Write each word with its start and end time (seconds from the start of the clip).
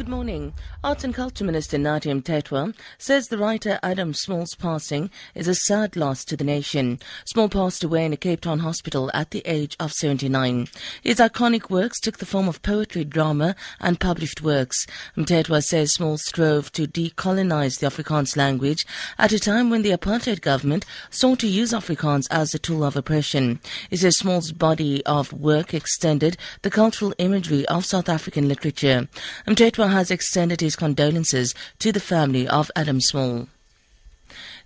Good 0.00 0.08
morning. 0.08 0.54
Arts 0.82 1.04
and 1.04 1.14
Culture 1.14 1.44
Minister 1.44 1.76
Nathi 1.76 2.10
Mthethwa 2.22 2.74
says 2.96 3.28
the 3.28 3.36
writer 3.36 3.78
Adam 3.82 4.14
Small's 4.14 4.54
passing 4.54 5.10
is 5.34 5.46
a 5.46 5.54
sad 5.54 5.94
loss 5.94 6.24
to 6.24 6.38
the 6.38 6.42
nation. 6.42 6.98
Small 7.26 7.50
passed 7.50 7.84
away 7.84 8.06
in 8.06 8.12
a 8.14 8.16
Cape 8.16 8.40
Town 8.40 8.60
hospital 8.60 9.10
at 9.12 9.30
the 9.30 9.42
age 9.44 9.76
of 9.78 9.92
79. 9.92 10.68
His 11.02 11.18
iconic 11.18 11.68
works 11.68 12.00
took 12.00 12.16
the 12.16 12.24
form 12.24 12.48
of 12.48 12.62
poetry, 12.62 13.04
drama, 13.04 13.54
and 13.78 14.00
published 14.00 14.40
works. 14.40 14.86
Mthethwa 15.18 15.62
says 15.62 15.92
Small 15.92 16.16
strove 16.16 16.72
to 16.72 16.86
decolonize 16.86 17.80
the 17.80 17.88
Afrikaans 17.88 18.38
language 18.38 18.86
at 19.18 19.32
a 19.32 19.38
time 19.38 19.68
when 19.68 19.82
the 19.82 19.92
apartheid 19.92 20.40
government 20.40 20.86
sought 21.10 21.40
to 21.40 21.46
use 21.46 21.72
Afrikaans 21.72 22.26
as 22.30 22.54
a 22.54 22.58
tool 22.58 22.84
of 22.84 22.96
oppression. 22.96 23.60
He 23.90 23.98
says 23.98 24.16
Small's 24.16 24.52
body 24.52 25.04
of 25.04 25.30
work 25.34 25.74
extended 25.74 26.38
the 26.62 26.70
cultural 26.70 27.12
imagery 27.18 27.66
of 27.66 27.84
South 27.84 28.08
African 28.08 28.48
literature. 28.48 29.06
Mthethwa 29.46 29.89
has 29.90 30.10
extended 30.10 30.60
his 30.60 30.76
condolences 30.76 31.54
to 31.78 31.92
the 31.92 32.00
family 32.00 32.48
of 32.48 32.70
Adam 32.74 33.00
Small. 33.00 33.48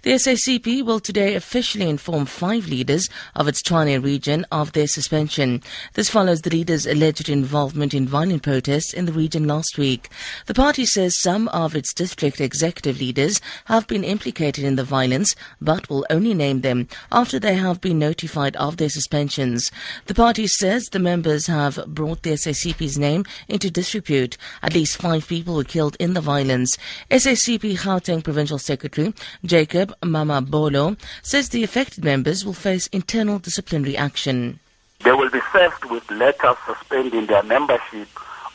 The 0.05 0.11
SACP 0.11 0.85
will 0.85 1.01
today 1.01 1.35
officially 1.35 1.89
inform 1.89 2.27
five 2.27 2.69
leaders 2.69 3.09
of 3.35 3.49
its 3.49 3.63
Tshwane 3.63 4.05
region 4.05 4.45
of 4.53 4.73
their 4.73 4.87
suspension. 4.87 5.63
This 5.95 6.11
follows 6.11 6.43
the 6.43 6.51
leaders' 6.51 6.85
alleged 6.85 7.31
involvement 7.31 7.95
in 7.95 8.07
violent 8.07 8.43
protests 8.43 8.93
in 8.93 9.07
the 9.07 9.15
region 9.15 9.47
last 9.47 9.79
week. 9.79 10.11
The 10.45 10.53
party 10.53 10.85
says 10.85 11.19
some 11.19 11.49
of 11.49 11.75
its 11.75 11.95
district 11.95 12.39
executive 12.39 13.01
leaders 13.01 13.41
have 13.65 13.87
been 13.87 14.05
implicated 14.05 14.63
in 14.63 14.77
the 14.77 14.85
violence, 14.85 15.35
but 15.59 15.89
will 15.89 16.05
only 16.11 16.35
name 16.35 16.61
them 16.61 16.87
after 17.11 17.39
they 17.39 17.55
have 17.55 17.81
been 17.81 17.99
notified 17.99 18.57
of 18.57 18.77
their 18.77 18.91
suspensions. 18.91 19.73
The 20.05 20.15
party 20.15 20.47
says 20.47 20.85
the 20.85 20.99
members 20.99 21.47
have 21.47 21.83
brought 21.87 22.25
the 22.25 22.33
SACP's 22.37 22.99
name 22.99 23.25
into 23.49 23.71
disrepute. 23.71 24.37
At 24.63 24.75
least 24.75 24.99
five 24.99 25.27
people 25.27 25.55
were 25.55 25.65
killed 25.65 25.97
in 25.99 26.13
the 26.13 26.21
violence. 26.21 26.77
SACP 27.11 27.79
Gauteng 27.79 28.23
Provincial 28.23 28.59
Secretary 28.59 29.15
Jacob 29.47 29.94
Mamabolo, 30.03 30.97
says 31.23 31.49
the 31.51 31.65
affected 31.65 32.05
members 32.05 32.45
will 32.45 32.53
face 32.55 32.87
internal 32.89 33.39
disciplinary 33.39 33.97
action. 33.97 34.61
They 35.05 35.13
will 35.13 35.31
be 35.31 35.41
served 35.53 35.85
with 35.87 36.11
letters 36.11 36.57
suspending 36.67 37.27
their 37.27 37.43
membership 37.43 38.09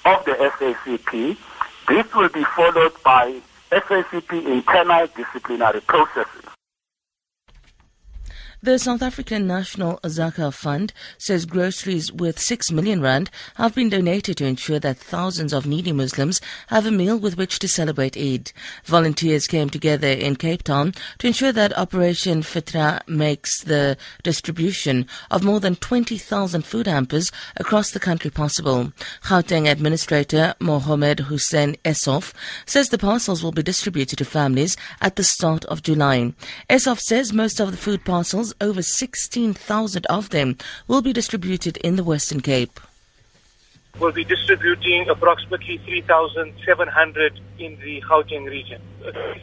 of 0.06 0.26
the 0.26 0.32
SACP. 0.32 1.38
This 1.88 2.14
will 2.14 2.30
be 2.30 2.44
followed 2.56 2.94
by 3.04 3.40
SACP 3.72 4.46
internal 4.46 5.08
disciplinary 5.16 5.82
processes. 5.82 6.49
The 8.62 8.78
South 8.78 9.02
African 9.02 9.48
National 9.48 10.02
Zakah 10.04 10.54
Fund 10.54 10.92
says 11.18 11.46
groceries 11.46 12.12
worth 12.12 12.38
6 12.38 12.74
million 12.74 13.00
rand 13.00 13.32
have 13.56 13.74
been 13.74 13.88
donated 13.88 14.36
to 14.36 14.46
ensure 14.46 14.80
that 14.80 14.98
thousands 14.98 15.54
of 15.54 15.66
needy 15.66 15.94
Muslims 15.94 16.42
have 16.68 16.86
a 16.86 16.92
meal 16.92 17.18
with 17.18 17.38
which 17.38 17.60
to 17.60 17.70
celebrate 17.70 18.18
Eid. 18.18 18.52
Volunteers 18.84 19.48
came 19.48 19.70
together 19.70 20.10
in 20.10 20.36
Cape 20.36 20.64
Town 20.64 20.94
to 21.20 21.28
ensure 21.28 21.54
that 21.54 21.78
Operation 21.78 22.42
Fitra 22.42 23.00
makes 23.08 23.64
the 23.64 23.96
distribution 24.24 25.08
of 25.32 25.42
more 25.42 25.62
than 25.62 25.78
20,000 25.78 26.66
food 26.66 26.86
hampers 26.86 27.32
across 27.56 27.92
the 27.92 28.00
country 28.00 28.30
possible. 28.30 28.92
Gauteng 29.24 29.72
Administrator 29.72 30.54
Mohamed 30.60 31.22
Hussein 31.22 31.78
Essof 31.86 32.34
says 32.66 32.90
the 32.90 32.98
parcels 32.98 33.42
will 33.42 33.54
be 33.54 33.64
distributed 33.64 34.18
to 34.18 34.26
families 34.26 34.76
at 35.00 35.16
the 35.16 35.24
start 35.24 35.64
of 35.66 35.82
July. 35.82 36.34
Essof 36.70 37.00
says 37.00 37.32
most 37.32 37.62
of 37.62 37.72
the 37.72 37.78
food 37.78 38.04
parcels 38.04 38.49
over 38.62 38.82
16,000 38.82 40.06
of 40.08 40.30
them 40.30 40.58
will 40.88 41.02
be 41.02 41.14
distributed 41.14 41.78
in 41.78 41.96
the 41.96 42.04
Western 42.04 42.42
Cape. 42.42 42.80
We'll 44.00 44.14
be 44.14 44.24
distributing 44.24 45.10
approximately 45.10 45.78
3,700 45.80 47.40
in 47.58 47.78
the 47.84 48.02
Gauteng 48.08 48.48
region. 48.48 48.82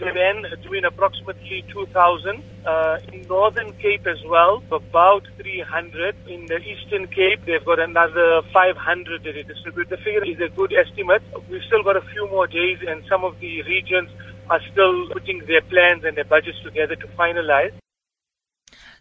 Then 0.01 0.47
doing 0.63 0.85
approximately 0.85 1.63
2,000 1.71 2.43
uh, 2.65 2.99
in 3.13 3.23
Northern 3.29 3.75
Cape 3.75 4.07
as 4.07 4.17
well, 4.25 4.63
about 4.73 5.27
300. 5.37 6.17
In 6.29 6.47
the 6.47 6.59
Eastern 6.59 7.07
Cape, 7.09 7.45
they've 7.45 7.65
got 7.67 7.81
another 7.81 8.41
500 8.51 9.25
that 9.25 9.33
they 9.35 9.43
distribute. 9.43 9.91
The 9.91 9.99
figure 9.99 10.25
is 10.25 10.41
a 10.41 10.49
good 10.49 10.73
estimate. 10.73 11.23
We've 11.51 11.63
still 11.65 11.83
got 11.83 11.97
a 11.97 12.07
few 12.13 12.27
more 12.29 12.47
days 12.47 12.79
and 12.87 13.05
some 13.11 13.25
of 13.25 13.39
the 13.41 13.63
regions 13.65 14.09
are 14.49 14.61
still 14.73 15.09
putting 15.11 15.41
their 15.47 15.61
plans 15.63 16.05
and 16.05 16.17
their 16.17 16.25
budgets 16.25 16.63
together 16.63 16.97
to 16.97 17.07
finalize. 17.09 17.73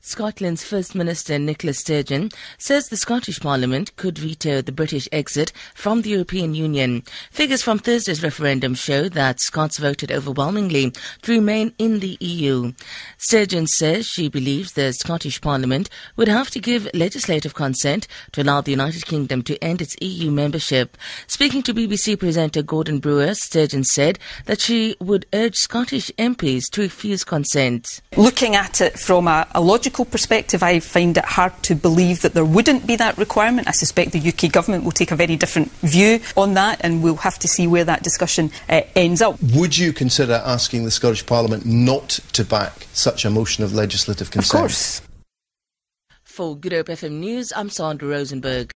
Scotland's 0.06 0.64
First 0.64 0.94
Minister 0.94 1.40
Nicola 1.40 1.74
Sturgeon 1.74 2.30
says 2.60 2.90
the 2.90 2.96
Scottish 2.96 3.40
Parliament 3.40 3.96
could 3.96 4.20
veto 4.20 4.62
the 4.62 4.72
British 4.72 5.10
exit 5.12 5.52
from 5.74 6.04
the 6.04 6.12
European 6.12 6.54
Union. 6.54 7.02
Figures 7.32 7.64
from 7.64 7.80
Thursday's 7.80 8.22
referendum 8.22 8.76
show 8.76 9.10
that 9.10 9.42
Scots 9.42 9.80
voted 9.80 10.12
overwhelmingly 10.12 10.94
to 11.24 11.32
remain 11.32 11.74
in 11.80 12.02
the 12.02 12.18
EU. 12.20 12.72
Sturgeon 13.18 13.66
says 13.66 14.06
she 14.06 14.30
believes 14.30 14.74
the 14.74 14.94
Scottish 14.94 15.42
Parliament 15.42 15.90
would 16.18 16.28
have 16.28 16.52
to 16.52 16.60
give 16.60 16.88
legislative 16.94 17.56
consent 17.56 18.08
to 18.34 18.44
allow 18.44 18.62
the 18.62 18.72
United 18.72 19.08
Kingdom 19.08 19.42
to 19.42 19.58
end 19.64 19.82
its 19.82 19.96
EU 20.02 20.30
membership. 20.30 20.98
Speaking 21.26 21.64
to 21.64 21.74
BBC 21.74 22.20
presenter 22.20 22.62
Gordon 22.62 23.00
Brewer, 23.00 23.34
Sturgeon 23.34 23.84
said 23.84 24.20
that 24.46 24.62
she 24.62 24.96
would 25.00 25.26
urge 25.34 25.56
Scottish 25.56 26.12
MPs 26.20 26.66
to 26.74 26.82
refuse 26.82 27.24
consent. 27.24 28.04
Looking 28.16 28.56
at 28.56 28.82
it 28.82 29.00
from 29.00 29.28
a, 29.28 29.48
a 29.56 29.62
logical 29.62 29.95
perspective, 30.04 30.62
I 30.64 30.82
find 30.82 31.18
it 31.18 31.24
hard 31.24 31.54
to 31.64 31.76
believe 31.76 32.22
that 32.24 32.34
there 32.34 32.44
wouldn't 32.44 32.86
be 32.86 32.98
that 32.98 33.18
requirement. 33.18 33.68
I 33.68 33.72
suspect 33.72 34.12
the 34.12 34.20
UK 34.20 34.52
government 34.52 34.84
will 34.84 34.92
take 34.92 35.12
a 35.12 35.16
very 35.16 35.38
different 35.38 35.72
view 35.82 36.20
on 36.36 36.56
that, 36.56 36.82
and 36.84 37.02
we'll 37.04 37.16
have 37.18 37.40
to 37.40 37.48
see 37.48 37.68
where 37.68 37.86
that 37.86 38.04
discussion 38.04 38.52
uh, 38.68 38.82
ends 38.96 39.22
up. 39.22 39.38
Would 39.54 39.78
you 39.78 39.94
consider 39.94 40.42
asking 40.44 40.84
the 40.84 40.92
Scottish 40.92 41.26
Parliament 41.26 41.66
not 41.66 42.20
to 42.34 42.44
back 42.44 42.88
such 42.94 43.24
a 43.24 43.30
motion 43.30 43.64
of 43.64 43.74
legislative 43.74 44.32
consent? 44.32 44.56
Of 44.56 44.62
course. 44.62 45.02
For 46.24 46.58
Good 46.58 46.74
Hope 46.74 46.88
FM 46.88 47.20
News, 47.20 47.54
I'm 47.56 47.70
Sandra 47.70 48.10
Rosenberg. 48.10 48.74